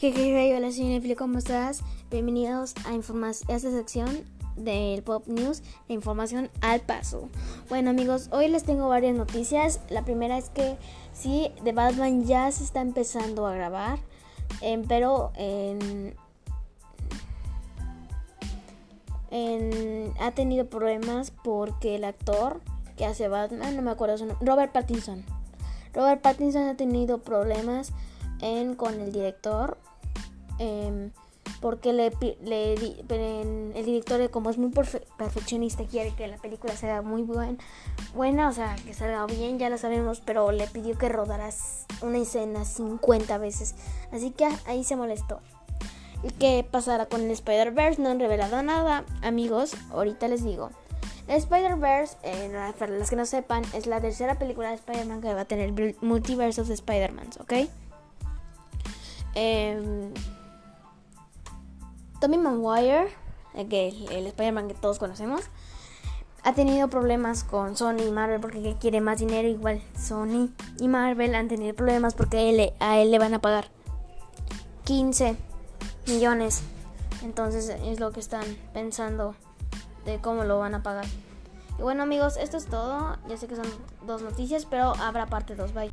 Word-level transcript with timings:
Jejeje, 0.00 0.56
hola 0.56 0.70
soy 0.70 1.16
¿cómo 1.16 1.38
estás? 1.38 1.80
Bienvenidos 2.08 2.72
a, 2.86 2.90
a 2.90 3.30
esta 3.56 3.58
sección 3.58 4.24
del 4.54 5.02
Pop 5.02 5.26
News 5.26 5.64
de 5.88 5.94
información 5.94 6.50
al 6.60 6.82
paso. 6.82 7.28
Bueno 7.68 7.90
amigos, 7.90 8.28
hoy 8.30 8.46
les 8.46 8.62
tengo 8.62 8.88
varias 8.88 9.16
noticias. 9.16 9.80
La 9.90 10.04
primera 10.04 10.38
es 10.38 10.50
que 10.50 10.76
sí, 11.12 11.50
The 11.64 11.72
Batman 11.72 12.26
ya 12.26 12.48
se 12.52 12.62
está 12.62 12.80
empezando 12.80 13.44
a 13.44 13.54
grabar, 13.54 13.98
em, 14.60 14.84
pero 14.86 15.32
en, 15.34 16.14
ha 20.20 20.30
tenido 20.30 20.70
problemas 20.70 21.32
porque 21.42 21.96
el 21.96 22.04
actor 22.04 22.60
que 22.96 23.04
hace 23.04 23.26
Batman, 23.26 23.74
no 23.74 23.82
me 23.82 23.90
acuerdo 23.90 24.16
su 24.16 24.26
nombre, 24.26 24.46
Robert 24.46 24.70
Pattinson. 24.70 25.24
Robert 25.92 26.22
Pattinson 26.22 26.68
ha 26.68 26.76
tenido 26.76 27.18
problemas 27.18 27.92
con 28.76 29.00
el 29.00 29.12
director 29.12 29.78
Em, 30.58 31.12
porque 31.60 31.90
el 31.90 33.84
director 33.84 34.30
como 34.30 34.50
es 34.50 34.58
muy 34.58 34.70
perfeccionista 34.70 35.84
quiere 35.84 36.14
que 36.14 36.28
la 36.28 36.36
película 36.36 36.76
sea 36.76 37.02
muy 37.02 37.22
buen, 37.22 37.58
buena, 38.14 38.48
o 38.48 38.52
sea, 38.52 38.76
que 38.84 38.94
salga 38.94 39.26
bien, 39.26 39.58
ya 39.58 39.70
lo 39.70 39.78
sabemos, 39.78 40.20
pero 40.24 40.52
le 40.52 40.66
pidió 40.66 40.96
que 40.98 41.08
rodaras 41.08 41.86
una 42.02 42.18
escena 42.18 42.64
50 42.64 43.38
veces, 43.38 43.74
así 44.12 44.30
que 44.30 44.48
ahí 44.66 44.84
se 44.84 44.94
molestó. 44.96 45.40
¿Y 46.22 46.30
qué 46.32 46.66
pasará 46.68 47.06
con 47.06 47.22
el 47.22 47.30
Spider-Verse? 47.30 48.02
No 48.02 48.10
han 48.10 48.18
revelado 48.20 48.60
nada, 48.62 49.04
amigos, 49.22 49.76
ahorita 49.90 50.26
les 50.28 50.44
digo. 50.44 50.70
Spider-Verse, 51.28 52.16
eh, 52.24 52.72
para 52.78 52.92
los 52.92 53.10
que 53.10 53.16
no 53.16 53.26
sepan, 53.26 53.62
es 53.74 53.86
la 53.86 54.00
tercera 54.00 54.36
película 54.38 54.70
de 54.70 54.76
Spider-Man 54.76 55.20
que 55.20 55.34
va 55.34 55.42
a 55.42 55.44
tener 55.44 55.72
multiversos 56.00 56.68
de 56.68 56.74
Spider-Man, 56.74 57.28
¿ok? 57.40 57.68
Eh, 59.34 60.12
Tommy 62.20 62.38
Maguire, 62.38 63.08
el, 63.54 63.72
el 63.72 64.26
Spider-Man 64.26 64.68
que 64.68 64.74
todos 64.74 64.98
conocemos, 64.98 65.42
ha 66.44 66.54
tenido 66.54 66.88
problemas 66.88 67.44
con 67.44 67.76
Sony 67.76 68.02
y 68.06 68.10
Marvel 68.10 68.40
porque 68.40 68.76
quiere 68.80 69.00
más 69.00 69.18
dinero. 69.18 69.48
Igual 69.48 69.82
Sony 69.96 70.48
y 70.78 70.88
Marvel 70.88 71.34
han 71.34 71.48
tenido 71.48 71.74
problemas 71.74 72.14
porque 72.14 72.72
a 72.80 72.98
él 72.98 73.10
le 73.10 73.18
van 73.18 73.34
a 73.34 73.40
pagar 73.40 73.68
15 74.84 75.36
millones. 76.06 76.62
Entonces 77.22 77.68
es 77.68 78.00
lo 78.00 78.12
que 78.12 78.20
están 78.20 78.44
pensando 78.72 79.34
de 80.04 80.18
cómo 80.20 80.44
lo 80.44 80.58
van 80.58 80.74
a 80.74 80.82
pagar. 80.82 81.06
Y 81.78 81.82
bueno 81.82 82.02
amigos, 82.02 82.36
esto 82.36 82.56
es 82.56 82.66
todo. 82.66 83.16
Ya 83.28 83.36
sé 83.36 83.46
que 83.46 83.56
son 83.56 83.66
dos 84.06 84.22
noticias, 84.22 84.66
pero 84.66 84.94
habrá 84.96 85.26
parte 85.26 85.54
2. 85.54 85.74
Bye. 85.74 85.92